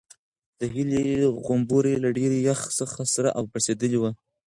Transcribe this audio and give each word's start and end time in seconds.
د 0.59 0.61
هیلې 0.75 1.03
غومبوري 1.43 1.95
له 2.03 2.09
ډېر 2.17 2.31
یخ 2.47 2.59
څخه 2.79 2.99
سره 3.15 3.29
او 3.37 3.43
پړسېدلي 3.51 3.97
وو. 3.99 4.11